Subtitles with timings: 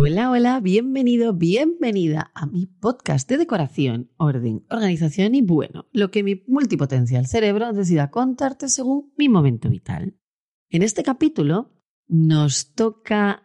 [0.00, 6.22] Hola, hola, bienvenido, bienvenida a mi podcast de decoración, orden, organización y bueno, lo que
[6.22, 10.16] mi multipotencial cerebro decida contarte según mi momento vital.
[10.70, 11.72] En este capítulo
[12.06, 13.42] nos toca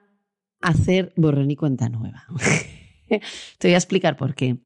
[0.61, 2.27] hacer borrón y cuenta nueva.
[3.09, 4.59] Te voy a explicar por qué.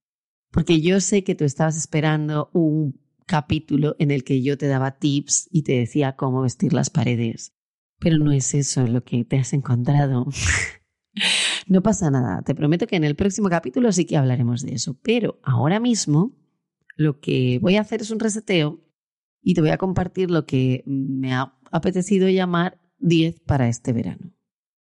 [0.52, 4.98] Porque yo sé que tú estabas esperando un capítulo en el que yo te daba
[5.00, 7.54] tips y te decía cómo vestir las paredes.
[7.98, 10.28] Pero no es eso lo que te has encontrado.
[11.68, 14.98] No pasa nada, te prometo que en el próximo capítulo sí que hablaremos de eso,
[15.04, 16.34] pero ahora mismo
[16.96, 18.82] lo que voy a hacer es un reseteo
[19.42, 24.34] y te voy a compartir lo que me ha apetecido llamar 10 para este verano.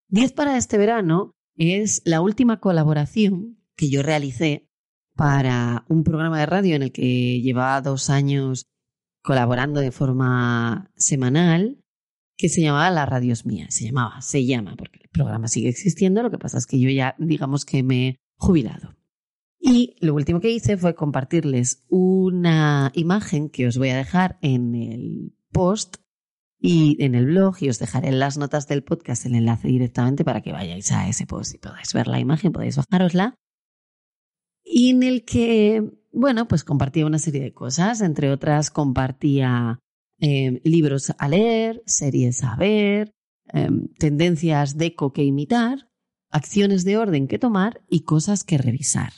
[0.08, 4.68] 10 para este verano es la última colaboración que yo realicé
[5.16, 8.66] para un programa de radio en el que llevaba dos años
[9.22, 11.83] colaborando de forma semanal
[12.36, 13.66] que se llamaba La Radios Mía.
[13.70, 16.90] Se llamaba, se llama, porque el programa sigue existiendo, lo que pasa es que yo
[16.90, 18.94] ya, digamos que me he jubilado.
[19.60, 24.74] Y lo último que hice fue compartirles una imagen que os voy a dejar en
[24.74, 25.96] el post
[26.60, 30.24] y en el blog y os dejaré en las notas del podcast el enlace directamente
[30.24, 33.36] para que vayáis a ese post y podáis ver la imagen, podéis bajárosla.
[34.64, 39.78] Y en el que, bueno, pues compartía una serie de cosas, entre otras compartía
[40.20, 43.12] Em, libros a leer, series a ver,
[43.52, 45.90] em, tendencias de eco que imitar,
[46.30, 49.12] acciones de orden que tomar y cosas que revisar.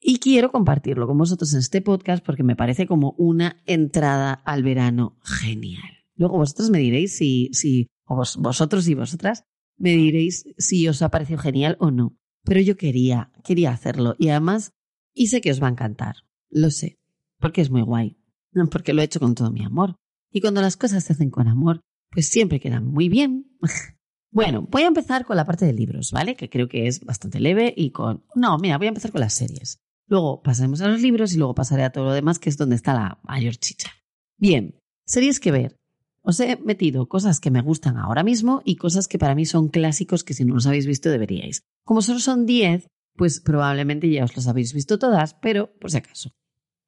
[0.00, 4.62] Y quiero compartirlo con vosotros en este podcast porque me parece como una entrada al
[4.62, 6.04] verano genial.
[6.14, 9.44] Luego vosotros me diréis si, si o vosotros y vosotras
[9.76, 12.16] me diréis si os ha parecido genial o no.
[12.44, 14.72] Pero yo quería, quería hacerlo y además,
[15.12, 16.16] y sé que os va a encantar.
[16.48, 16.98] Lo sé,
[17.38, 18.16] porque es muy guay
[18.70, 19.96] porque lo he hecho con todo mi amor.
[20.32, 21.80] Y cuando las cosas se hacen con amor,
[22.10, 23.56] pues siempre quedan muy bien.
[24.30, 26.36] bueno, voy a empezar con la parte de libros, ¿vale?
[26.36, 28.24] Que creo que es bastante leve y con...
[28.34, 29.78] No, mira, voy a empezar con las series.
[30.08, 32.76] Luego pasaremos a los libros y luego pasaré a todo lo demás, que es donde
[32.76, 33.90] está la mayor chicha.
[34.38, 35.76] Bien, series que ver.
[36.22, 39.68] Os he metido cosas que me gustan ahora mismo y cosas que para mí son
[39.68, 41.62] clásicos que si no los habéis visto deberíais.
[41.84, 45.98] Como solo son 10, pues probablemente ya os las habéis visto todas, pero por si
[45.98, 46.32] acaso.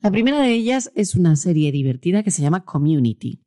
[0.01, 3.43] La primera de ellas es una serie divertida que se llama Community.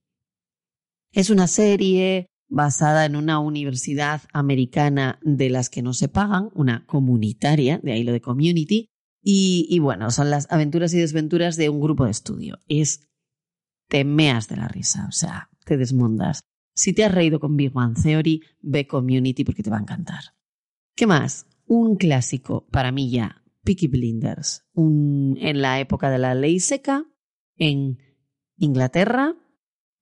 [1.13, 6.85] Es una serie basada en una universidad americana de las que no se pagan, una
[6.85, 8.89] comunitaria, de ahí lo de community,
[9.23, 12.59] y, bueno, son las aventuras y desventuras de un grupo de estudio.
[12.67, 13.07] Es
[13.87, 16.41] te meas de la risa, o sea, te desmondas.
[16.75, 20.23] Si te has reído con Big One Theory, ve Community porque te va a encantar.
[20.95, 21.45] ¿Qué más?
[21.67, 27.05] Un clásico para mí ya, Peaky Blinders, en la época de la ley seca,
[27.57, 27.99] en
[28.57, 29.35] Inglaterra,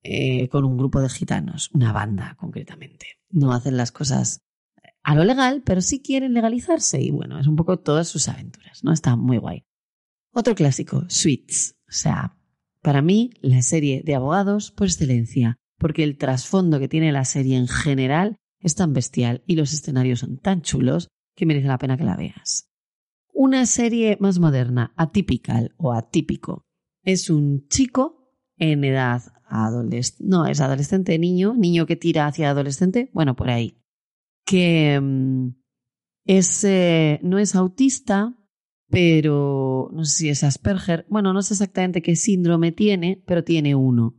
[0.02, 3.20] eh, con un grupo de gitanos, una banda concretamente.
[3.30, 4.42] No hacen las cosas
[5.04, 8.84] a lo legal, pero sí quieren legalizarse y bueno, es un poco todas sus aventuras,
[8.84, 8.94] ¿no?
[8.94, 9.66] Está muy guay.
[10.34, 12.38] Otro clásico, Suits, o sea,
[12.82, 17.58] para mí la serie de abogados por excelencia, porque el trasfondo que tiene la serie
[17.58, 21.98] en general es tan bestial y los escenarios son tan chulos que merece la pena
[21.98, 22.69] que la veas.
[23.34, 26.66] Una serie más moderna, Atypical o Atípico.
[27.04, 33.10] Es un chico en edad adolescente, no, es adolescente, niño, niño que tira hacia adolescente,
[33.14, 33.82] bueno, por ahí,
[34.46, 35.50] que mm,
[36.26, 38.36] es, eh, no es autista,
[38.90, 43.76] pero no sé si es Asperger, bueno, no sé exactamente qué síndrome tiene, pero tiene
[43.76, 44.16] uno.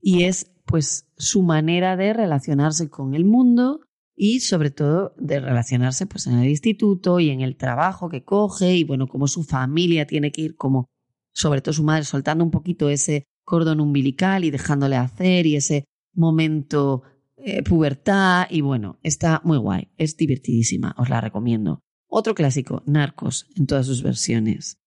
[0.00, 3.80] Y es pues su manera de relacionarse con el mundo
[4.16, 8.76] y sobre todo de relacionarse pues en el instituto y en el trabajo que coge
[8.76, 10.86] y bueno, como su familia tiene que ir como,
[11.32, 15.84] sobre todo su madre, soltando un poquito ese cordón umbilical y dejándole hacer y ese
[16.14, 17.02] momento
[17.36, 21.80] eh, pubertad y bueno, está muy guay, es divertidísima, os la recomiendo.
[22.06, 24.78] Otro clásico, Narcos, en todas sus versiones.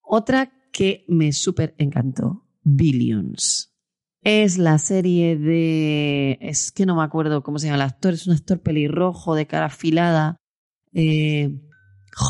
[0.00, 3.71] Otra que me súper encantó, Billions.
[4.22, 6.38] Es la serie de...
[6.40, 9.46] Es que no me acuerdo cómo se llama el actor, es un actor pelirrojo de
[9.46, 10.36] cara afilada.
[10.92, 11.58] Eh,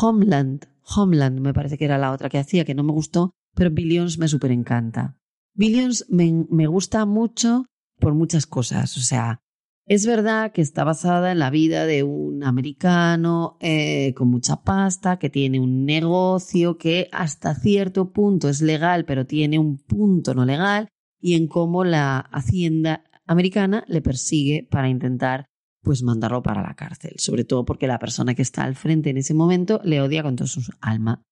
[0.01, 3.69] Homeland, Homeland me parece que era la otra que hacía, que no me gustó, pero
[3.69, 5.17] Billions me súper encanta.
[5.53, 7.65] Billions me, me gusta mucho
[7.99, 9.39] por muchas cosas, o sea,
[9.85, 15.19] es verdad que está basada en la vida de un americano eh, con mucha pasta,
[15.19, 20.45] que tiene un negocio que hasta cierto punto es legal, pero tiene un punto no
[20.45, 20.87] legal,
[21.23, 25.45] y en cómo la hacienda americana le persigue para intentar
[25.81, 29.17] pues mandarlo para la cárcel, sobre todo porque la persona que está al frente en
[29.17, 31.23] ese momento le odia con toda su alma.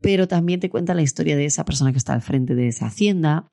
[0.00, 2.86] Pero también te cuenta la historia de esa persona que está al frente de esa
[2.86, 3.52] hacienda,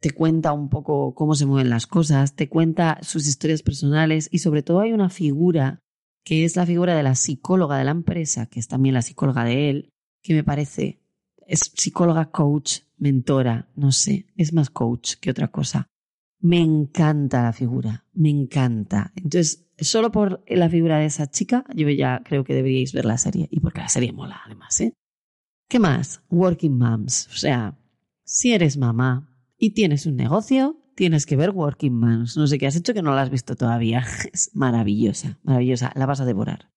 [0.00, 4.38] te cuenta un poco cómo se mueven las cosas, te cuenta sus historias personales y
[4.38, 5.78] sobre todo hay una figura
[6.24, 9.44] que es la figura de la psicóloga de la empresa, que es también la psicóloga
[9.44, 11.00] de él, que me parece,
[11.46, 15.86] es psicóloga coach, mentora, no sé, es más coach que otra cosa.
[16.40, 19.12] Me encanta la figura, me encanta.
[19.16, 23.18] Entonces, solo por la figura de esa chica, yo ya creo que deberíais ver la
[23.18, 23.48] serie.
[23.50, 24.92] Y porque la serie mola, además, ¿eh?
[25.68, 26.22] ¿Qué más?
[26.30, 27.28] Working Moms.
[27.28, 27.78] O sea,
[28.24, 29.28] si eres mamá,
[29.58, 32.36] y tienes un negocio, tienes que ver Working Moms.
[32.36, 34.04] No sé qué has hecho que no la has visto todavía.
[34.32, 35.92] Es maravillosa, maravillosa.
[35.96, 36.70] La vas a devorar.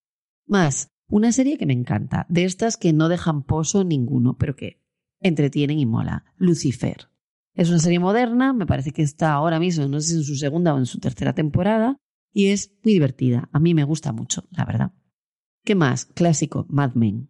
[0.47, 4.80] Más, una serie que me encanta, de estas que no dejan pozo ninguno, pero que
[5.21, 6.25] entretienen y mola.
[6.37, 7.09] Lucifer.
[7.53, 10.35] Es una serie moderna, me parece que está ahora mismo, no sé si en su
[10.35, 11.97] segunda o en su tercera temporada,
[12.33, 13.49] y es muy divertida.
[13.51, 14.93] A mí me gusta mucho, la verdad.
[15.63, 16.05] ¿Qué más?
[16.05, 17.29] Clásico, Mad Men.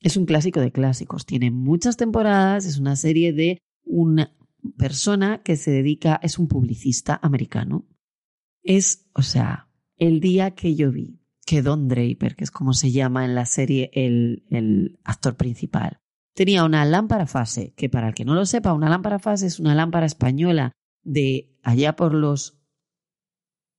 [0.00, 4.36] Es un clásico de clásicos, tiene muchas temporadas, es una serie de una
[4.76, 7.86] persona que se dedica, es un publicista americano.
[8.62, 12.90] Es, o sea, el día que yo vi que Don Draper, que es como se
[12.90, 16.00] llama en la serie el, el actor principal,
[16.34, 19.60] tenía una lámpara fase, que para el que no lo sepa, una lámpara fase es
[19.60, 20.72] una lámpara española
[21.02, 22.58] de allá por los,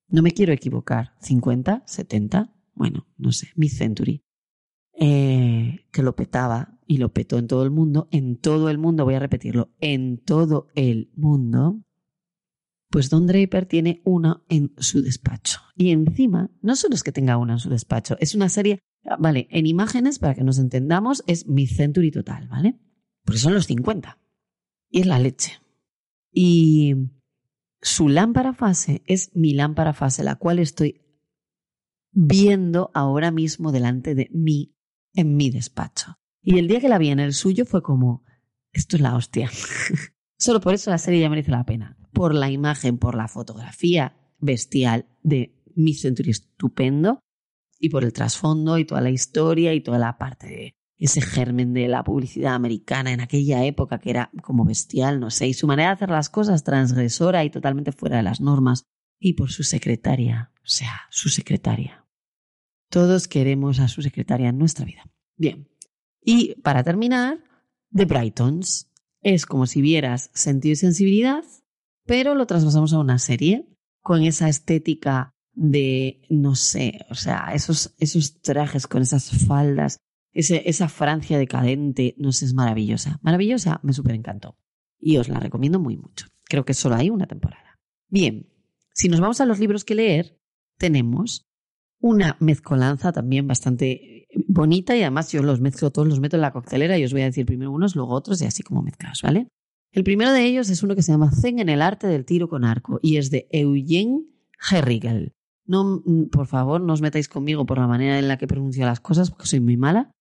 [0.08, 4.24] no me quiero equivocar, 50, 70, bueno, no sé, mid-century,
[4.98, 9.04] eh, que lo petaba y lo petó en todo el mundo, en todo el mundo,
[9.04, 11.82] voy a repetirlo, en todo el mundo,
[12.96, 15.60] pues Don Draper tiene una en su despacho.
[15.76, 18.80] Y encima, no solo es que tenga una en su despacho, es una serie,
[19.20, 22.80] vale, en imágenes, para que nos entendamos, es mi century total, ¿vale?
[23.26, 24.18] Porque son los 50.
[24.90, 25.60] Y es la leche.
[26.32, 26.96] Y
[27.82, 31.02] su lámpara fase es mi lámpara fase, la cual estoy
[32.14, 34.74] viendo ahora mismo delante de mí
[35.12, 36.18] en mi despacho.
[36.42, 38.24] Y el día que la vi en el suyo fue como,
[38.72, 39.52] esto es la hostia.
[40.40, 41.98] Solo por eso la serie ya merece la pena.
[42.16, 47.20] Por la imagen, por la fotografía bestial de Miss Century estupendo
[47.80, 51.74] y por el trasfondo y toda la historia y toda la parte de ese germen
[51.74, 55.68] de la publicidad americana en aquella época que era como bestial, no sé, y su
[55.68, 58.86] manera de hacer las cosas transgresora y totalmente fuera de las normas,
[59.20, 62.06] y por su secretaria, o sea, su secretaria.
[62.90, 65.04] Todos queremos a su secretaria en nuestra vida.
[65.36, 65.68] Bien,
[66.24, 67.44] y para terminar,
[67.94, 68.90] The Brightons.
[69.22, 71.44] Es como si vieras sentido y sensibilidad,
[72.06, 73.68] pero lo traspasamos a una serie
[74.02, 79.98] con esa estética de, no sé, o sea, esos, esos trajes con esas faldas,
[80.32, 83.20] ese, esa Francia decadente, no sé, es maravillosa.
[83.22, 84.58] Maravillosa, me súper encantó.
[85.00, 86.28] Y os la recomiendo muy mucho.
[86.44, 87.80] Creo que solo hay una temporada.
[88.10, 88.50] Bien,
[88.94, 90.38] si nos vamos a los libros que leer,
[90.78, 91.46] tenemos
[92.00, 96.52] una mezcolanza también bastante bonita y además yo los mezclo todos, los meto en la
[96.52, 99.48] coctelera y os voy a decir primero unos, luego otros y así como mezclados, ¿vale?
[99.96, 102.50] El primero de ellos es uno que se llama Zen en el arte del tiro
[102.50, 104.26] con arco y es de Eugene
[104.70, 105.32] Herrigel.
[105.66, 108.86] No, mm, por favor, no os metáis conmigo por la manera en la que pronuncio
[108.86, 110.12] las cosas porque soy muy mala.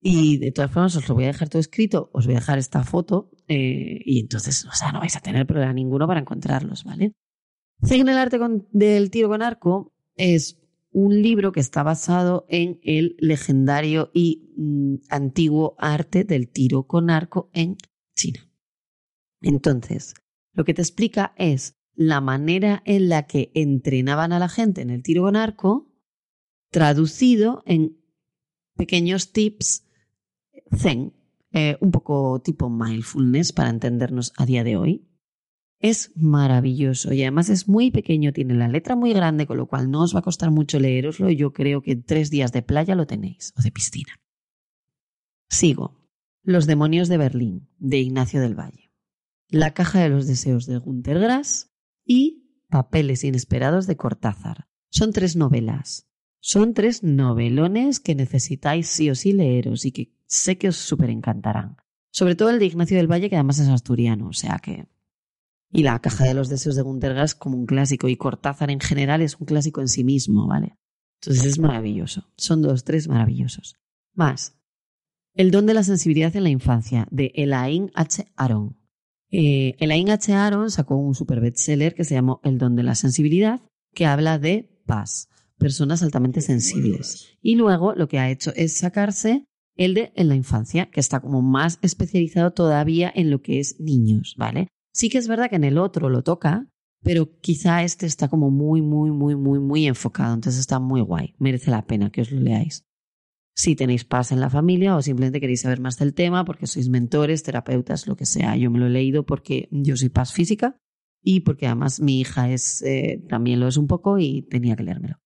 [0.00, 2.58] Y de todas formas os lo voy a dejar todo escrito, os voy a dejar
[2.58, 6.84] esta foto eh, y entonces, o sea, no vais a tener problema ninguno para encontrarlos,
[6.84, 7.12] ¿vale?
[7.84, 8.38] Zen en el arte
[8.70, 14.94] del tiro con arco es un libro que está basado en el legendario y mm,
[15.10, 17.76] antiguo arte del tiro con arco en
[18.14, 18.45] China.
[19.40, 20.14] Entonces,
[20.52, 24.90] lo que te explica es la manera en la que entrenaban a la gente en
[24.90, 25.92] el tiro con arco,
[26.70, 27.98] traducido en
[28.76, 29.86] pequeños tips
[30.76, 31.14] zen,
[31.52, 35.08] eh, un poco tipo mindfulness para entendernos a día de hoy.
[35.78, 39.90] Es maravilloso y además es muy pequeño, tiene la letra muy grande, con lo cual
[39.90, 41.30] no os va a costar mucho leeroslo.
[41.30, 44.20] Yo creo que en tres días de playa lo tenéis, o de piscina.
[45.48, 46.02] Sigo.
[46.42, 48.85] Los demonios de Berlín, de Ignacio del Valle.
[49.48, 51.72] La caja de los deseos de Günter Grass
[52.04, 54.68] y Papeles inesperados de Cortázar.
[54.90, 56.08] Son tres novelas.
[56.40, 61.10] Son tres novelones que necesitáis sí o sí leeros y que sé que os súper
[61.10, 61.76] encantarán.
[62.10, 64.88] Sobre todo el de Ignacio del Valle, que además es asturiano, o sea que...
[65.72, 68.80] Y la caja de los deseos de Gunter Grass como un clásico, y Cortázar en
[68.80, 70.76] general es un clásico en sí mismo, ¿vale?
[71.20, 72.30] Entonces es maravilloso.
[72.36, 73.76] Son dos, tres maravillosos.
[74.14, 74.56] Más.
[75.34, 78.26] El don de la sensibilidad en la infancia, de Elaine H.
[78.36, 78.76] Aron.
[79.30, 80.32] Eh, Elaine H.
[80.32, 83.60] Aron sacó un super bestseller que se llamó El don de la sensibilidad,
[83.94, 85.28] que habla de paz,
[85.58, 87.36] personas altamente sensibles.
[87.42, 91.20] Y luego lo que ha hecho es sacarse el de en la infancia, que está
[91.20, 94.68] como más especializado todavía en lo que es niños, ¿vale?
[94.92, 96.66] Sí que es verdad que en el otro lo toca,
[97.02, 101.34] pero quizá este está como muy, muy, muy, muy, muy enfocado, entonces está muy guay,
[101.38, 102.84] merece la pena que os lo leáis.
[103.58, 106.90] Si tenéis paz en la familia o simplemente queréis saber más del tema porque sois
[106.90, 108.54] mentores, terapeutas, lo que sea.
[108.54, 110.76] Yo me lo he leído porque yo soy paz física
[111.22, 114.82] y porque además mi hija es, eh, también lo es un poco y tenía que
[114.82, 115.16] leérmelo.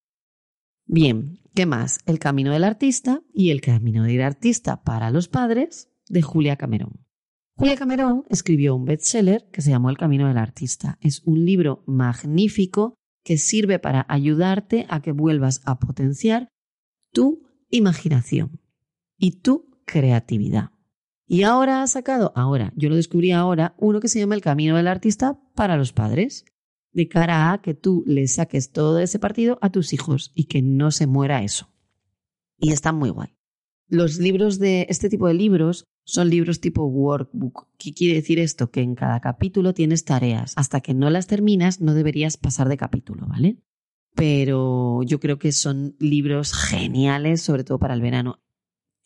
[0.86, 1.98] Bien, ¿qué más?
[2.06, 7.04] El camino del artista y el camino del artista para los padres de Julia Cameron.
[7.56, 10.98] Julia Cameron escribió un bestseller que se llamó El camino del artista.
[11.00, 12.94] Es un libro magnífico
[13.24, 16.48] que sirve para ayudarte a que vuelvas a potenciar
[17.12, 18.60] tu imaginación
[19.16, 20.70] y tu creatividad.
[21.26, 24.76] Y ahora ha sacado, ahora, yo lo descubrí ahora, uno que se llama El Camino
[24.76, 26.44] del Artista para los padres,
[26.92, 30.60] de cara a que tú le saques todo ese partido a tus hijos y que
[30.60, 31.72] no se muera eso.
[32.58, 33.36] Y está muy guay.
[33.86, 37.68] Los libros de este tipo de libros son libros tipo workbook.
[37.78, 38.70] ¿Qué quiere decir esto?
[38.70, 40.54] Que en cada capítulo tienes tareas.
[40.56, 43.58] Hasta que no las terminas, no deberías pasar de capítulo, ¿vale?
[44.14, 48.40] Pero yo creo que son libros geniales, sobre todo para el verano.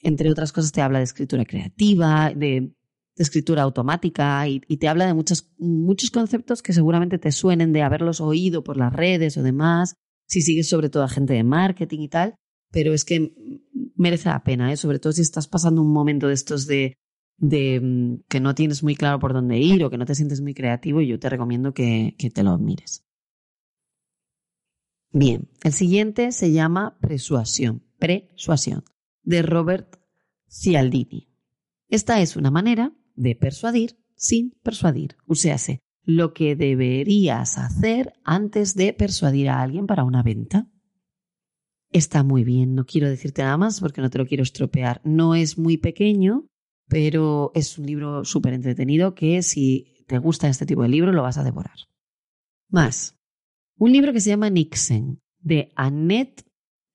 [0.00, 2.74] Entre otras cosas, te habla de escritura creativa, de,
[3.16, 8.20] escritura automática y, te habla de muchos, muchos conceptos que seguramente te suenen de haberlos
[8.20, 9.94] oído por las redes o demás,
[10.26, 12.34] si sigues sobre todo a gente de marketing y tal,
[12.70, 13.32] pero es que
[13.96, 14.76] merece la pena, ¿eh?
[14.76, 16.96] sobre todo si estás pasando un momento de estos de,
[17.38, 20.54] mm, que no tienes muy claro por dónde ir o que no te sientes muy
[20.54, 23.04] creativo, yo te recomiendo que, que te lo mires.
[25.16, 28.82] Bien, el siguiente se llama Persuasión, Persuasión,
[29.22, 30.00] de Robert
[30.48, 31.28] Cialdini.
[31.88, 35.16] Esta es una manera de persuadir sin persuadir.
[35.28, 35.56] O sea,
[36.02, 40.68] lo que deberías hacer antes de persuadir a alguien para una venta.
[41.92, 45.00] Está muy bien, no quiero decirte nada más porque no te lo quiero estropear.
[45.04, 46.48] No es muy pequeño,
[46.88, 51.22] pero es un libro súper entretenido que si te gusta este tipo de libro lo
[51.22, 51.76] vas a devorar.
[52.68, 53.13] Más,
[53.78, 56.44] un libro que se llama Nixon, de Annette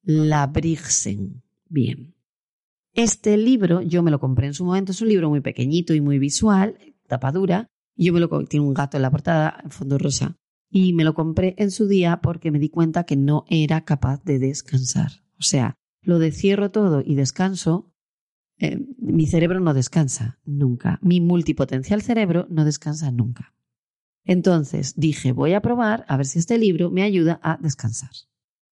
[0.03, 1.43] Labrigsen.
[1.67, 2.15] Bien.
[2.93, 6.01] Este libro yo me lo compré en su momento, es un libro muy pequeñito y
[6.01, 9.98] muy visual, tapadura, y yo me lo tiene un gato en la portada, en fondo
[9.98, 10.36] rosa,
[10.71, 14.24] y me lo compré en su día porque me di cuenta que no era capaz
[14.24, 15.12] de descansar.
[15.38, 17.91] O sea, lo de cierro todo y descanso,
[18.57, 21.00] eh, mi cerebro no descansa nunca.
[21.01, 23.53] Mi multipotencial cerebro no descansa nunca.
[24.29, 28.12] Entonces dije, voy a probar a ver si este libro me ayuda a descansar.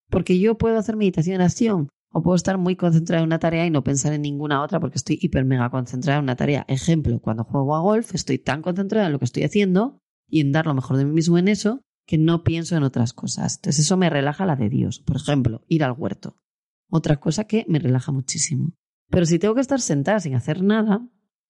[0.08, 3.66] Porque yo puedo hacer meditación en acción o puedo estar muy concentrada en una tarea
[3.66, 6.64] y no pensar en ninguna otra porque estoy hiper mega concentrada en una tarea.
[6.68, 9.98] Ejemplo, cuando juego a golf estoy tan concentrada en lo que estoy haciendo
[10.28, 13.12] y en dar lo mejor de mí mismo en eso que no pienso en otras
[13.12, 13.56] cosas.
[13.56, 15.00] Entonces eso me relaja la de Dios.
[15.00, 16.36] Por ejemplo, ir al huerto.
[16.88, 18.74] Otra cosa que me relaja muchísimo.
[19.10, 21.04] Pero si tengo que estar sentada sin hacer nada,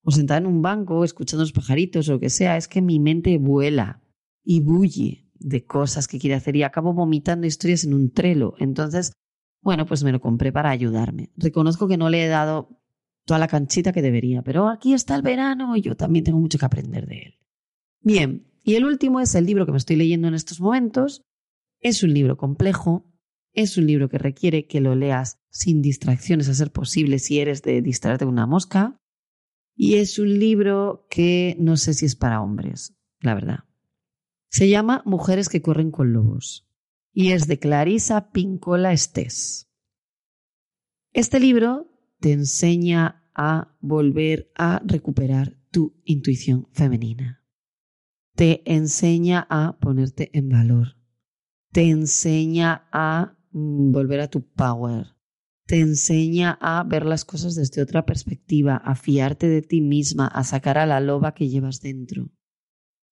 [0.08, 2.98] o sentada en un banco escuchando los pajaritos o lo que sea, es que mi
[2.98, 4.00] mente vuela
[4.42, 8.54] y bulle de cosas que quiere hacer y acabo vomitando historias en un trelo.
[8.58, 9.12] Entonces,
[9.60, 11.30] bueno, pues me lo compré para ayudarme.
[11.36, 12.80] Reconozco que no le he dado
[13.26, 16.58] toda la canchita que debería, pero aquí está el verano y yo también tengo mucho
[16.58, 17.34] que aprender de él.
[18.00, 21.20] Bien, y el último es el libro que me estoy leyendo en estos momentos.
[21.80, 23.04] Es un libro complejo,
[23.52, 27.60] es un libro que requiere que lo leas sin distracciones a ser posible si eres
[27.60, 28.98] de distraerte con una mosca.
[29.80, 33.60] Y es un libro que no sé si es para hombres, la verdad.
[34.50, 36.68] Se llama Mujeres que corren con lobos
[37.12, 39.70] y es de Clarisa Pincola Estés.
[41.12, 47.44] Este libro te enseña a volver a recuperar tu intuición femenina.
[48.34, 50.96] Te enseña a ponerte en valor.
[51.70, 55.17] Te enseña a mm, volver a tu power
[55.68, 60.42] te enseña a ver las cosas desde otra perspectiva, a fiarte de ti misma, a
[60.42, 62.30] sacar a la loba que llevas dentro.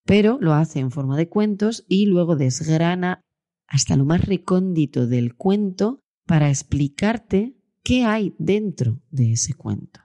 [0.05, 3.21] Pero lo hace en forma de cuentos y luego desgrana
[3.67, 9.99] hasta lo más recóndito del cuento para explicarte qué hay dentro de ese cuento.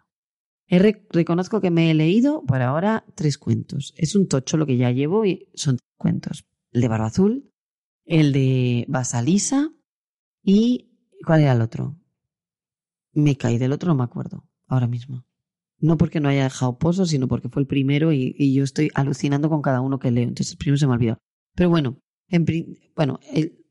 [0.69, 3.95] reconozco que me he leído por ahora tres cuentos.
[3.97, 6.45] Es un tocho lo que ya llevo y son cuentos.
[6.71, 7.51] El de Barba Azul,
[8.05, 9.73] el de Basalisa
[10.43, 10.91] y
[11.25, 12.02] ¿cuál era el otro?
[13.13, 15.25] Me caí del otro, no me acuerdo ahora mismo.
[15.79, 19.49] No porque no haya dejado pozos, sino porque fue el primero y, yo estoy alucinando
[19.49, 20.29] con cada uno que leo.
[20.29, 21.19] Entonces el primero se me olvidó.
[21.55, 22.47] Pero bueno, en,
[22.97, 23.21] bueno,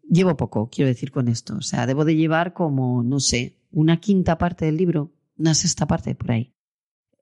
[0.09, 1.55] llevo poco, quiero decir con esto.
[1.55, 5.87] O sea, debo de llevar como, no sé, una quinta parte del libro, una sexta
[5.87, 6.53] parte por ahí.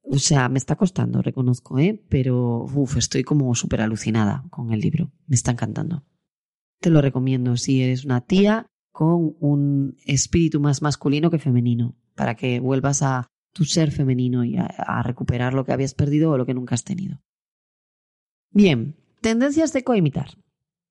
[0.04, 2.04] O sea, me está costando, reconozco, ¿eh?
[2.10, 5.12] Pero, uff, estoy como súper alucinada con el libro.
[5.28, 6.04] Me está encantando.
[6.82, 12.36] Te lo recomiendo si eres una tía con un espíritu más masculino que femenino, para
[12.36, 16.46] que vuelvas a tu ser femenino y a, recuperar lo que habías perdido o lo
[16.46, 17.22] que nunca has tenido.
[18.52, 20.32] Bien, tendencias de coimitar.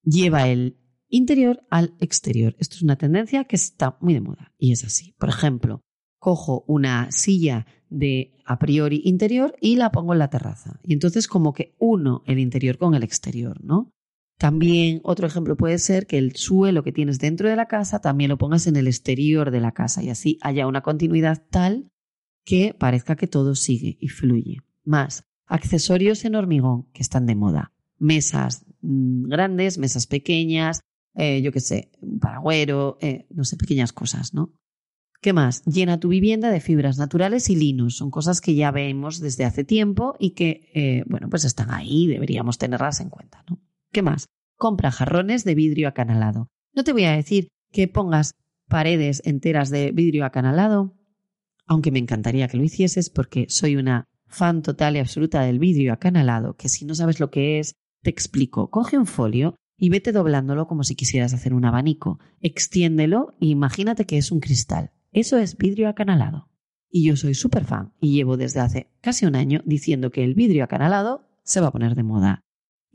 [0.02, 0.78] Lleva el
[1.10, 2.56] interior al exterior.
[2.58, 5.14] Esto es una tendencia que está muy de moda y es así.
[5.18, 5.82] Por ejemplo,
[6.18, 10.80] cojo una silla de a priori interior y la pongo en la terraza.
[10.82, 13.92] Y entonces como que uno el interior con el exterior, ¿no?
[14.38, 18.28] También otro ejemplo puede ser que el suelo que tienes dentro de la casa también
[18.28, 21.90] lo pongas en el exterior de la casa y así haya una continuidad tal
[22.44, 24.58] que parezca que todo sigue y fluye.
[24.84, 27.72] Más, accesorios en hormigón que están de moda.
[27.98, 30.82] Mesas mm, grandes, mesas pequeñas,
[31.14, 34.52] eh, yo qué sé, un paragüero, eh, no sé, pequeñas cosas, ¿no?
[35.20, 35.64] ¿Qué más?
[35.64, 37.96] Llena tu vivienda de fibras naturales y linos.
[37.96, 42.06] Son cosas que ya vemos desde hace tiempo y que, eh, bueno, pues están ahí,
[42.06, 43.58] deberíamos tenerlas en cuenta, ¿no?
[43.92, 44.26] ¿Qué más?
[44.56, 46.48] Compra jarrones de vidrio acanalado.
[46.74, 48.32] No te voy a decir que pongas
[48.68, 50.94] paredes enteras de vidrio acanalado,
[51.66, 55.92] aunque me encantaría que lo hicieses porque soy una fan total y absoluta del vidrio
[55.92, 58.70] acanalado, que si no sabes lo que es, te explico.
[58.70, 62.18] Coge un folio y vete doblándolo como si quisieras hacer un abanico.
[62.40, 64.92] Extiéndelo e imagínate que es un cristal.
[65.12, 66.48] Eso es vidrio acanalado.
[66.90, 70.34] Y yo soy súper fan y llevo desde hace casi un año diciendo que el
[70.34, 72.44] vidrio acanalado se va a poner de moda.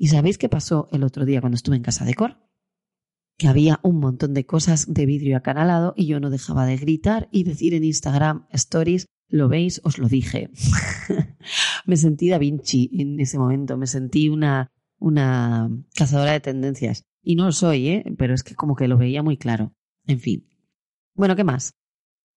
[0.04, 2.36] ¿Y sabéis qué pasó el otro día cuando estuve en casa de Cor?
[3.38, 7.30] que había un montón de cosas de vidrio acanalado y yo no dejaba de gritar
[7.32, 10.52] y decir en Instagram stories, lo veis, os lo dije.
[11.86, 17.04] me sentí Da Vinci en ese momento, me sentí una, una cazadora de tendencias.
[17.22, 18.04] Y no lo soy, ¿eh?
[18.18, 19.74] pero es que como que lo veía muy claro.
[20.06, 20.50] En fin.
[21.16, 21.76] Bueno, ¿qué más?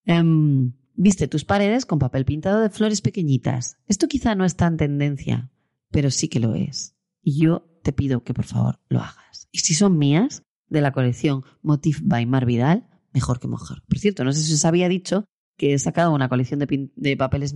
[0.05, 3.77] Em, viste tus paredes con papel pintado de flores pequeñitas.
[3.88, 5.51] Esto quizá no es tan tendencia,
[5.91, 6.96] pero sí que lo es.
[7.27, 9.49] Y yo te pido que por favor lo hagas.
[9.51, 13.83] Y si son mías, de la colección Motif by Mar Vidal, mejor que mejor.
[13.89, 15.25] Por cierto, no sé si os había dicho
[15.59, 17.53] que he sacado una colección de, papeles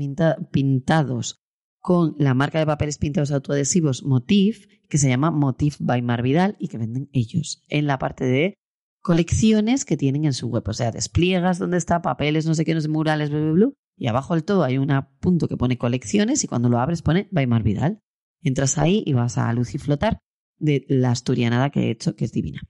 [0.51, 1.37] pintados
[1.79, 6.57] con la marca de papeles pintados autoadhesivos Motif, que se llama Motif by Mar Vidal
[6.59, 8.55] y que venden ellos en la parte de
[9.03, 10.65] colecciones que tienen en su web.
[10.67, 13.69] O sea, despliegas donde está papeles, no sé qué, no sé, murales, bla, bla, bla,
[13.97, 17.29] y abajo del todo hay un punto que pone colecciones y cuando lo abres pone
[17.31, 18.01] by Vidal.
[18.43, 20.19] Entras ahí y vas a luz y flotar
[20.59, 22.61] de la asturianada que he hecho, que es divina.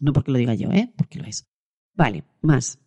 [0.00, 0.92] No porque lo diga yo, ¿eh?
[0.96, 1.46] Porque lo es.
[1.94, 2.78] Vale, más.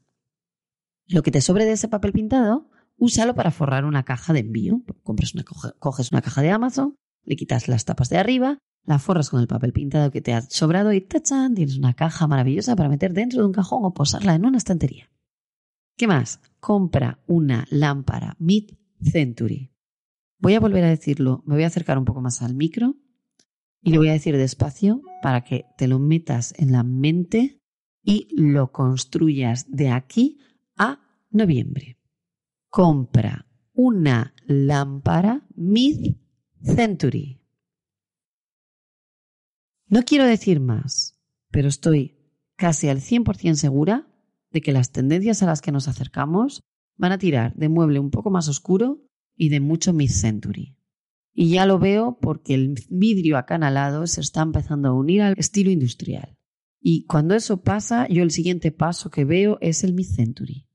[1.08, 4.84] Lo que te sobre de ese papel pintado, úsalo para forrar una caja de envío.
[5.04, 5.44] Compras una,
[5.80, 9.48] coges una caja de Amazon, le quitas las tapas de arriba, la forras con el
[9.48, 11.56] papel pintado que te ha sobrado y ¡tachan!
[11.56, 15.12] Tienes una caja maravillosa para meter dentro de un cajón o posarla en una estantería.
[15.98, 16.40] ¿Qué más?
[16.60, 19.69] Compra una lámpara Mid-Century.
[20.40, 22.96] Voy a volver a decirlo, me voy a acercar un poco más al micro
[23.82, 27.62] y le voy a decir despacio para que te lo metas en la mente
[28.04, 30.40] y lo construyas de aquí
[30.78, 32.00] a noviembre.
[32.70, 37.42] Compra una lámpara mid-century.
[39.88, 41.20] No quiero decir más,
[41.52, 42.18] pero estoy
[42.56, 44.08] casi al 100% segura
[44.52, 46.64] de que las tendencias a las que nos acercamos
[46.96, 49.09] van a tirar de mueble un poco más oscuro
[49.40, 50.76] y de mucho mid-century.
[51.34, 55.72] Y ya lo veo porque el vidrio acanalado se está empezando a unir al estilo
[55.72, 56.38] industrial.
[56.82, 60.68] Y cuando eso pasa, yo el siguiente paso que veo es el mid-century.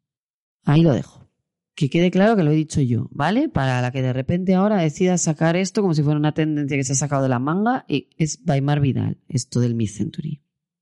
[0.65, 1.29] Ahí lo dejo.
[1.75, 3.51] Que quede claro que lo he dicho yo, ¿vale?
[3.51, 6.85] Para la que de repente ahora decida sacar esto como si fuera una tendencia que
[6.85, 10.41] se ha sacado de la manga, y es Weimar Vidal, esto del mid-century.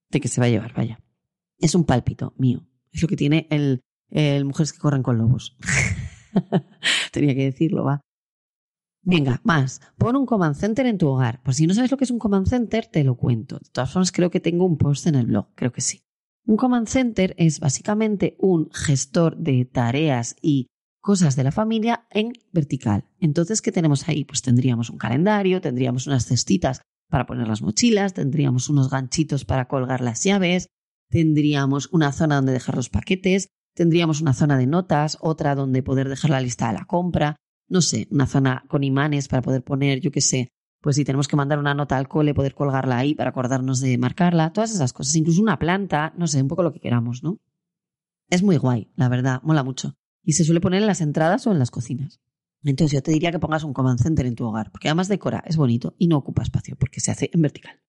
[0.08, 1.00] De que se va a llevar, vaya.
[1.58, 2.64] Es un pálpito mío.
[2.92, 5.56] Es lo que tiene el, el Mujeres que corren con lobos.
[7.12, 8.00] Tenía que decirlo, va.
[9.04, 9.80] Venga, más.
[9.98, 11.42] Pon un command center en tu hogar.
[11.42, 13.58] Por si no sabes lo que es un command center, te lo cuento.
[13.58, 15.48] De todas formas, creo que tengo un post en el blog.
[15.54, 16.02] Creo que sí.
[16.46, 20.68] Un command center es básicamente un gestor de tareas y
[21.00, 23.04] cosas de la familia en vertical.
[23.18, 24.24] Entonces, ¿qué tenemos ahí?
[24.24, 29.66] Pues tendríamos un calendario, tendríamos unas cestitas para poner las mochilas, tendríamos unos ganchitos para
[29.66, 30.68] colgar las llaves,
[31.10, 36.08] tendríamos una zona donde dejar los paquetes, tendríamos una zona de notas, otra donde poder
[36.08, 37.36] dejar la lista de la compra,
[37.68, 41.28] no sé, una zona con imanes para poder poner, yo qué sé, pues si tenemos
[41.28, 44.92] que mandar una nota al cole, poder colgarla ahí para acordarnos de marcarla, todas esas
[44.92, 47.40] cosas, incluso una planta, no sé, un poco lo que queramos, ¿no?
[48.28, 49.94] Es muy guay, la verdad, mola mucho.
[50.24, 52.20] Y se suele poner en las entradas o en las cocinas.
[52.64, 55.42] Entonces yo te diría que pongas un command center en tu hogar, porque además decora,
[55.46, 57.80] es bonito y no ocupa espacio porque se hace en vertical.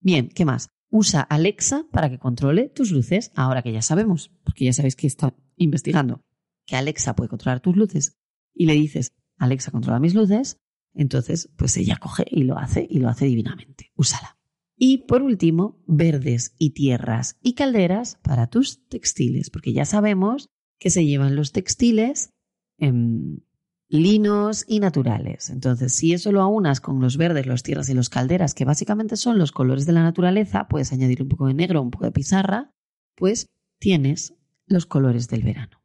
[0.00, 0.70] Bien, ¿qué más?
[0.90, 5.06] Usa Alexa para que controle tus luces, ahora que ya sabemos, porque ya sabéis que
[5.06, 6.24] está investigando
[6.66, 8.16] que Alexa puede controlar tus luces
[8.54, 10.60] y le dices, Alexa controla mis luces,
[10.94, 13.92] entonces pues ella coge y lo hace y lo hace divinamente.
[13.96, 14.38] Úsala.
[14.76, 20.90] Y por último, verdes y tierras y calderas para tus textiles, porque ya sabemos que
[20.90, 22.30] se llevan los textiles
[22.78, 23.44] en
[23.88, 25.50] linos y naturales.
[25.50, 29.16] Entonces, si eso lo aunas con los verdes, los tierras y los calderas, que básicamente
[29.16, 32.12] son los colores de la naturaleza, puedes añadir un poco de negro, un poco de
[32.12, 32.70] pizarra,
[33.16, 33.46] pues
[33.78, 34.34] tienes
[34.66, 35.82] los colores del verano.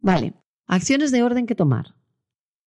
[0.00, 0.34] Vale,
[0.66, 1.94] acciones de orden que tomar.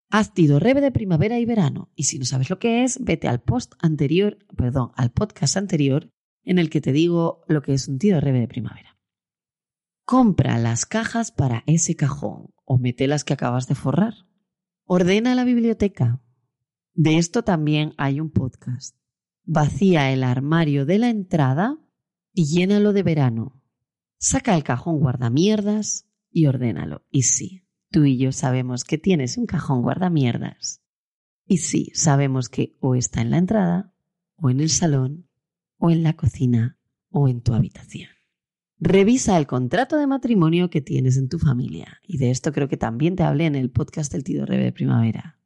[0.10, 1.90] Haz Tido Rebe de primavera y verano.
[1.96, 6.10] Y si no sabes lo que es, vete al post anterior, perdón, al podcast anterior
[6.44, 9.00] en el que te digo lo que es un Tido Rebe de primavera.
[10.06, 14.14] Compra las cajas para ese cajón o mete las que acabas de forrar.
[14.86, 16.22] Ordena la biblioteca.
[16.94, 18.98] De esto también hay un podcast.
[19.46, 21.80] Vacía el armario de la entrada
[22.34, 23.62] y llénalo de verano.
[24.18, 27.06] Saca el cajón guardamierdas y ordénalo.
[27.10, 30.82] Y sí, tú y yo sabemos que tienes un cajón guardamierdas.
[31.46, 33.94] Y sí, sabemos que o está en la entrada,
[34.36, 35.30] o en el salón,
[35.78, 36.78] o en la cocina,
[37.10, 38.10] o en tu habitación.
[38.86, 42.02] Revisa el contrato de matrimonio que tienes en tu familia.
[42.06, 44.74] Y de esto creo que también te hablé en el podcast del Tido Rebe de
[44.74, 45.40] Primavera.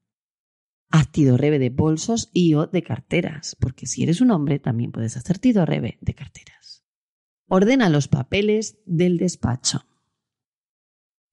[0.89, 4.91] Haz Tido Rebe de bolsos y o de carteras, porque si eres un hombre también
[4.91, 6.83] puedes hacer Tido Rebe de carteras.
[7.47, 9.85] Ordena los papeles del despacho.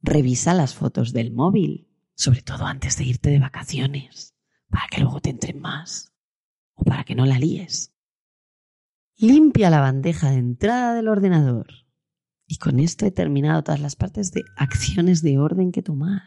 [0.03, 4.35] Revisa las fotos del móvil, sobre todo antes de irte de vacaciones,
[4.69, 6.13] para que luego te entren más
[6.75, 7.95] o para que no la líes.
[9.17, 11.84] Limpia la bandeja de entrada del ordenador.
[12.47, 16.23] Y con esto he terminado todas las partes de acciones de orden que tomar.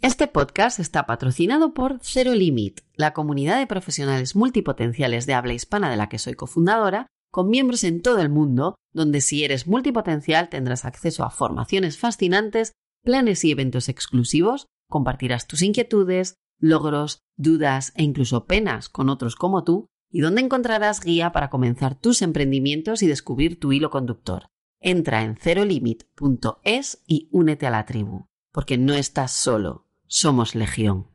[0.00, 5.90] Este podcast está patrocinado por Zero Limit, la comunidad de profesionales multipotenciales de habla hispana
[5.90, 10.48] de la que soy cofundadora, con miembros en todo el mundo, donde si eres multipotencial
[10.48, 12.72] tendrás acceso a formaciones fascinantes,
[13.02, 19.64] planes y eventos exclusivos, compartirás tus inquietudes, logros, dudas e incluso penas con otros como
[19.64, 24.48] tú, y donde encontrarás guía para comenzar tus emprendimientos y descubrir tu hilo conductor.
[24.80, 31.08] Entra en cerolimit.es y únete a la tribu, porque no estás solo, somos legión.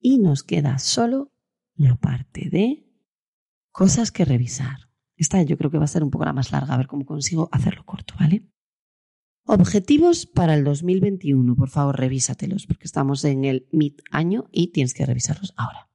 [0.00, 1.32] Y nos queda solo
[1.74, 2.86] la parte de
[3.70, 4.90] cosas que revisar.
[5.16, 7.04] Esta yo creo que va a ser un poco la más larga, a ver cómo
[7.04, 8.48] consigo hacerlo corto, ¿vale?
[9.44, 14.94] Objetivos para el 2021, por favor, revísatelos, porque estamos en el mid año y tienes
[14.94, 15.90] que revisarlos ahora.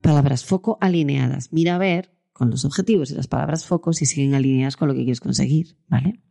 [0.00, 1.52] Palabras foco alineadas.
[1.52, 4.94] Mira a ver con los objetivos y las palabras focos y siguen alineadas con lo
[4.94, 6.24] que quieres conseguir, ¿vale?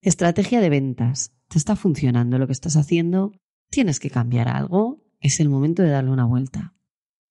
[0.00, 1.32] Estrategia de ventas.
[1.46, 3.30] ¿Te está funcionando lo que estás haciendo?
[3.70, 5.04] ¿Tienes que cambiar algo?
[5.20, 6.74] Es el momento de darle una vuelta.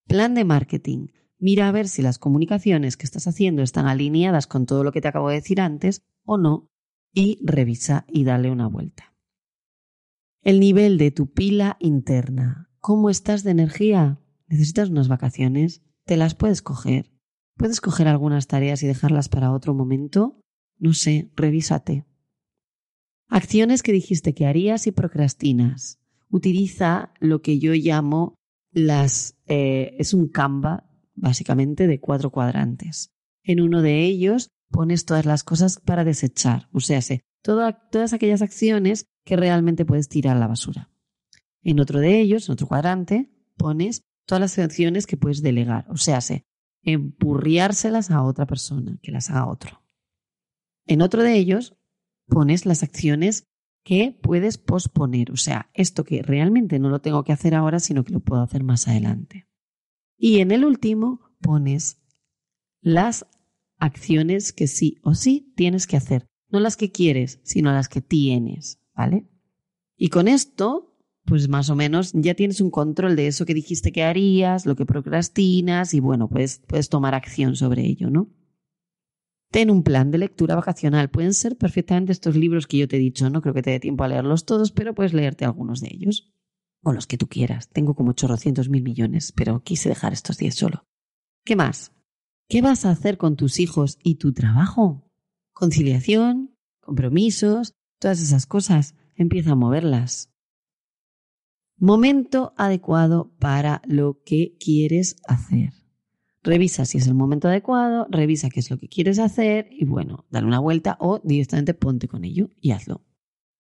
[0.08, 1.08] Plan de marketing.
[1.38, 5.02] Mira a ver si las comunicaciones que estás haciendo están alineadas con todo lo que
[5.02, 6.72] te acabo de decir antes o no
[7.14, 9.18] y revisa y dale una vuelta.
[10.44, 12.70] El nivel de tu pila interna.
[12.80, 14.22] ¿Cómo estás de energía?
[14.48, 15.84] ¿Necesitas unas vacaciones?
[16.06, 17.13] Te las puedes coger.
[17.56, 20.40] ¿Puedes coger algunas tareas y dejarlas para otro momento?
[20.78, 22.06] No sé, revísate.
[23.30, 26.00] Acciones que dijiste que harías y procrastinas.
[26.30, 28.36] Utiliza lo que yo llamo
[28.72, 29.38] las...
[29.46, 33.12] Eh, es un Canva, básicamente, de cuatro cuadrantes.
[33.44, 37.00] En uno de ellos pones todas las cosas para desechar, o sea,
[37.42, 40.90] todas aquellas acciones que realmente puedes tirar a la basura.
[41.62, 45.98] En otro de ellos, en otro cuadrante, pones todas las acciones que puedes delegar, o
[45.98, 46.20] sea,
[46.84, 49.84] empurriárselas a otra persona, que las haga otro.
[50.86, 51.76] En otro de ellos
[52.28, 53.48] pones las acciones
[53.84, 58.04] que puedes posponer, o sea, esto que realmente no lo tengo que hacer ahora, sino
[58.04, 59.48] que lo puedo hacer más adelante.
[60.18, 62.02] Y en el último pones
[62.82, 63.26] las
[63.78, 68.02] acciones que sí o sí tienes que hacer, no las que quieres, sino las que
[68.02, 69.28] tienes, ¿vale?
[69.98, 70.93] Y con esto
[71.26, 74.76] pues más o menos ya tienes un control de eso que dijiste que harías, lo
[74.76, 78.30] que procrastinas y bueno, pues puedes tomar acción sobre ello, ¿no?
[79.52, 81.12] Ten un plan de lectura vacacional.
[81.12, 83.80] Pueden ser perfectamente estos libros que yo te he dicho, no creo que te dé
[83.80, 86.34] tiempo a leerlos todos, pero puedes leerte algunos de ellos.
[86.82, 87.70] O los que tú quieras.
[87.70, 90.88] Tengo como chorrocientos mil millones, pero quise dejar estos diez solo.
[91.46, 91.92] ¿Qué más?
[92.50, 95.08] ¿Qué vas a hacer con tus hijos y tu trabajo?
[95.54, 98.96] Conciliación, compromisos, todas esas cosas.
[99.16, 100.33] Empieza a moverlas.
[101.84, 105.74] Momento adecuado para lo que quieres hacer.
[106.42, 110.24] Revisa si es el momento adecuado, revisa qué es lo que quieres hacer y bueno,
[110.30, 113.02] dale una vuelta o directamente ponte con ello y hazlo.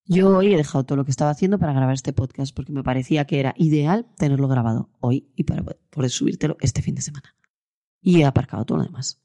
[0.05, 2.81] Yo hoy he dejado todo lo que estaba haciendo para grabar este podcast porque me
[2.81, 7.35] parecía que era ideal tenerlo grabado hoy y para poder subírtelo este fin de semana.
[7.99, 9.21] Y he aparcado todo lo demás.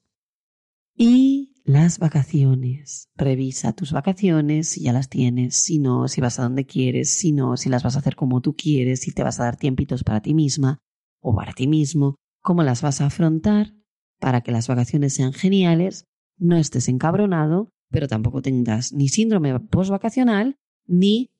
[0.96, 3.08] Y las vacaciones.
[3.16, 7.32] Revisa tus vacaciones si ya las tienes, si no, si vas a donde quieres, si
[7.32, 10.04] no, si las vas a hacer como tú quieres, si te vas a dar tiempitos
[10.04, 10.78] para ti misma
[11.20, 13.74] o para ti mismo, cómo las vas a afrontar
[14.18, 16.04] para que las vacaciones sean geniales,
[16.38, 21.30] no estés encabronado, pero tampoco tengas ni síndrome postvacacional ni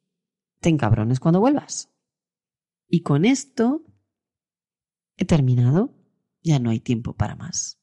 [0.60, 1.90] te encabrones cuando vuelvas.
[2.88, 3.82] Y con esto
[5.16, 5.94] he terminado.
[6.42, 7.78] Ya no hay tiempo para más.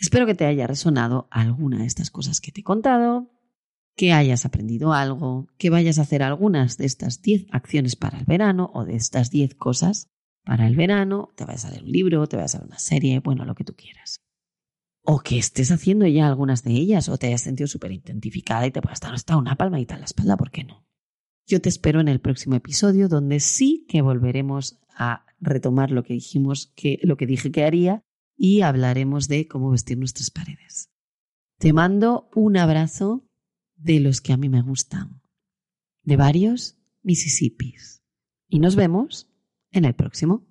[0.00, 3.30] Espero que te haya resonado alguna de estas cosas que te he contado,
[3.96, 8.24] que hayas aprendido algo, que vayas a hacer algunas de estas 10 acciones para el
[8.24, 10.08] verano o de estas 10 cosas
[10.42, 13.20] para el verano, te vayas a leer un libro, te vayas a ver una serie,
[13.20, 14.22] bueno, lo que tú quieras.
[15.02, 18.70] O que estés haciendo ya algunas de ellas o te hayas sentido súper identificada y
[18.70, 20.86] te puedas dar hasta una palmadita en la espalda, ¿por qué no?
[21.46, 26.14] Yo te espero en el próximo episodio donde sí que volveremos a retomar lo que
[26.14, 28.02] dijimos que lo que dije que haría
[28.42, 30.88] y hablaremos de cómo vestir nuestras paredes.
[31.58, 33.28] Te mando un abrazo
[33.76, 35.20] de los que a mí me gustan,
[36.04, 38.02] de varios Mississippis.
[38.48, 39.28] Y nos vemos
[39.72, 40.46] en el próximo.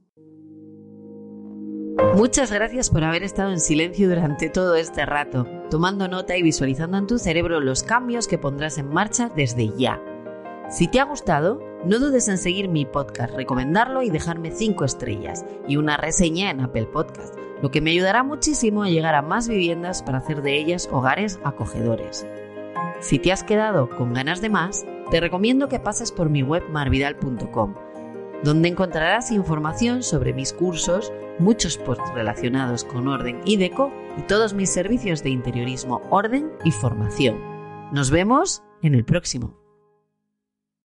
[2.15, 6.95] Muchas gracias por haber estado en silencio durante todo este rato, tomando nota y visualizando
[6.95, 9.99] en tu cerebro los cambios que pondrás en marcha desde ya.
[10.69, 15.43] Si te ha gustado, no dudes en seguir mi podcast, recomendarlo y dejarme 5 estrellas
[15.67, 19.47] y una reseña en Apple Podcast, lo que me ayudará muchísimo a llegar a más
[19.47, 22.25] viviendas para hacer de ellas hogares acogedores.
[22.99, 26.63] Si te has quedado con ganas de más, te recomiendo que pases por mi web
[26.69, 27.75] marvidal.com,
[28.43, 34.53] donde encontrarás información sobre mis cursos, muchos posts relacionados con orden y deco y todos
[34.53, 37.37] mis servicios de interiorismo, orden y formación.
[37.91, 39.58] Nos vemos en el próximo.